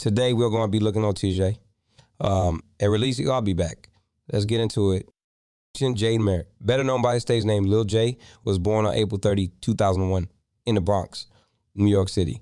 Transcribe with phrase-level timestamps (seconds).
[0.00, 1.58] Today we're going to be looking on Tjay.
[2.20, 3.90] Um, at release, I'll be back.
[4.32, 5.06] Let's get into it.
[5.74, 9.48] Jade Merritt, better known by his stage name Lil Tjay, was born on April 30,
[9.60, 10.26] 2001,
[10.64, 11.26] in the Bronx,
[11.74, 12.40] New York City.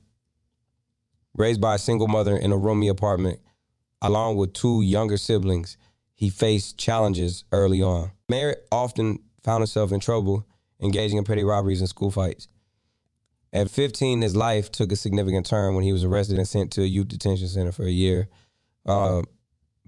[1.34, 3.40] Raised by a single mother in a roomy apartment,
[4.02, 5.76] along with two younger siblings,
[6.14, 8.12] he faced challenges early on.
[8.28, 10.46] Merritt often found himself in trouble,
[10.80, 12.46] engaging in petty robberies and school fights.
[13.52, 16.82] At 15, his life took a significant turn when he was arrested and sent to
[16.82, 18.28] a youth detention center for a year,
[18.84, 19.22] uh,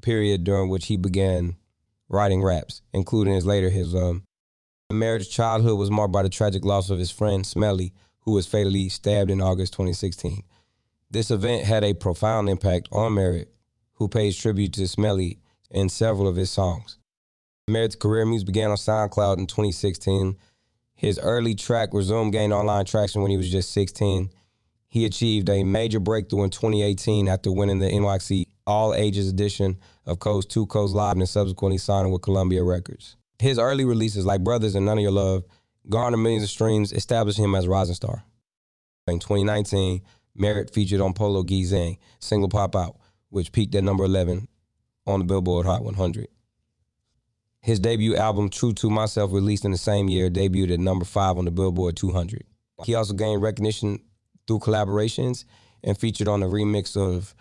[0.00, 1.56] period during which he began
[2.08, 4.24] writing raps, including his later his um.
[4.90, 8.88] Merritt's childhood was marked by the tragic loss of his friend Smelly, who was fatally
[8.88, 10.42] stabbed in August 2016.
[11.10, 13.52] This event had a profound impact on Merritt,
[13.94, 15.38] who pays tribute to Smelly
[15.70, 16.98] in several of his songs.
[17.68, 20.36] Merritt's career music began on SoundCloud in 2016.
[21.00, 24.28] His early track Resume gained online traction when he was just 16.
[24.86, 30.18] He achieved a major breakthrough in 2018 after winning the NYC All Ages edition of
[30.18, 33.16] Coast 2 Coast Live and subsequently signing with Columbia Records.
[33.38, 35.44] His early releases like Brothers and None of Your Love
[35.88, 38.22] garnered millions of streams, establishing him as a rising star.
[39.06, 40.02] In 2019,
[40.34, 42.98] Merritt featured on Polo G single Pop Out,
[43.30, 44.46] which peaked at number 11
[45.06, 46.28] on the Billboard Hot 100.
[47.62, 51.36] His debut album, True to Myself, released in the same year, debuted at number five
[51.36, 52.44] on the Billboard 200.
[52.84, 54.00] He also gained recognition
[54.46, 55.44] through collaborations
[55.84, 57.34] and featured on a remix of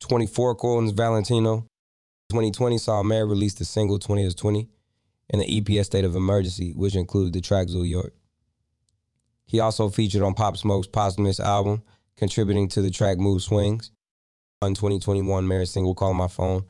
[0.00, 1.66] 24kGoldn's Valentino.
[2.30, 4.68] 2020 saw Merritt release the single 20 as 20
[5.30, 8.14] and the EPS State of Emergency, which included the track New York.
[9.46, 11.82] He also featured on Pop Smoke's posthumous album,
[12.16, 13.90] contributing to the track Mood Swings.
[14.60, 16.64] On 2021, Merritt's single Call My Phone,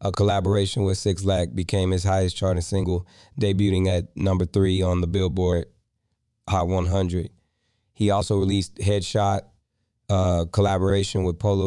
[0.00, 3.06] a collaboration with 6LACK, became his highest charting single,
[3.40, 5.66] debuting at number three on the Billboard
[6.48, 7.30] Hot 100.
[7.94, 9.42] He also released Headshot,
[10.08, 11.66] uh, collaboration with Polo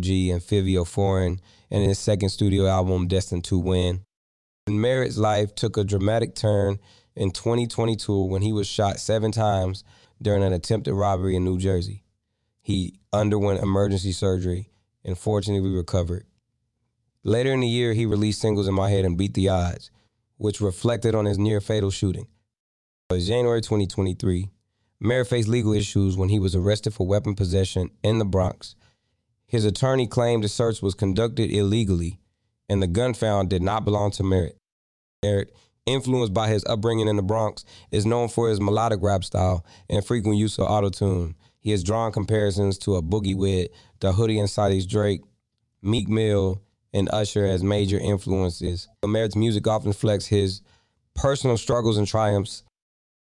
[0.00, 1.40] G and Fivio Foreign
[1.70, 4.00] and his second studio album, Destined to Win.
[4.68, 6.78] Merritt's life took a dramatic turn
[7.14, 9.84] in 2022 when he was shot seven times
[10.20, 12.04] during an attempted robbery in New Jersey.
[12.62, 14.70] He underwent emergency surgery
[15.04, 16.26] and fortunately recovered.
[17.22, 19.90] Later in the year, he released singles in My Head and Beat the Odds,
[20.36, 22.26] which reflected on his near fatal shooting.
[23.10, 24.48] In January 2023,
[24.98, 28.74] Merritt faced legal issues when he was arrested for weapon possession in the Bronx
[29.46, 32.18] his attorney claimed the search was conducted illegally
[32.68, 34.58] and the gun found did not belong to Merritt.
[35.22, 35.54] Merritt,
[35.86, 40.04] influenced by his upbringing in the Bronx, is known for his melodic rap style and
[40.04, 41.34] frequent use of autotune.
[41.60, 45.22] He has drawn comparisons to a Boogie Wit da Hoodie and Side's Drake,
[45.82, 46.60] Meek Mill,
[46.92, 48.88] and Usher as major influences.
[49.04, 50.62] Merritt's music often reflects his
[51.14, 52.62] personal struggles and triumphs.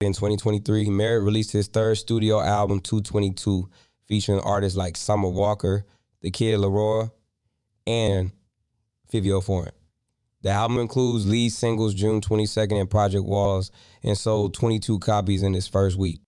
[0.00, 3.68] In 2023, Merritt released his third studio album, 222,
[4.06, 5.84] featuring artists like Summer Walker,
[6.24, 7.10] the Kid LAROI,
[7.86, 8.32] and
[9.12, 9.74] Fivio Foreign.
[10.40, 13.70] The album includes lead singles June 22nd and Project Walls
[14.02, 16.20] and sold 22 copies in its first week.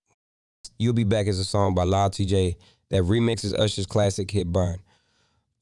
[0.77, 2.57] You'll Be Back is a song by Lil Tjay
[2.91, 4.77] that remixes Usher's classic hit Burn.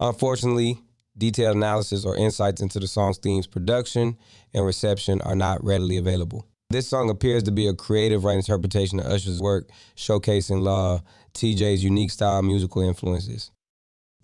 [0.02, 0.82] Unfortunately,
[1.18, 4.18] detailed analysis or insights into the song's themes, production,
[4.54, 6.46] and reception are not readily available.
[6.70, 11.86] This song appears to be a creative right interpretation of Usher's work, showcasing Lil Tjay's
[11.86, 13.52] unique style musical influences.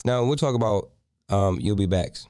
[0.03, 0.89] Now we'll talk about
[1.29, 2.27] um, You'll Be Backs.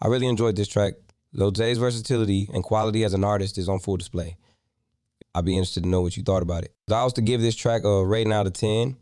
[0.00, 0.94] I really enjoyed this track.
[1.32, 4.36] Lil versatility and quality as an artist is on full display.
[5.34, 6.74] I'd be interested to know what you thought about it.
[6.88, 8.96] If I was to give this track a rating out of 10,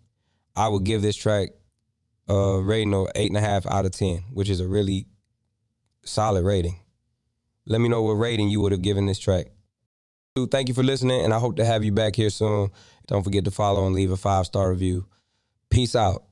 [0.55, 1.51] I would give this track
[2.29, 5.07] a rating of 8.5 out of 10, which is a really
[6.05, 6.81] solid rating.
[7.67, 9.47] Let me know what rating you would have given this track.
[10.35, 12.71] Dude, thank you for listening, and I hope to have you back here soon.
[13.07, 15.07] Don't forget to follow and leave a five star review.
[15.71, 16.25] Peace out.